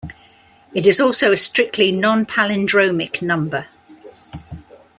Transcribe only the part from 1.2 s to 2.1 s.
a strictly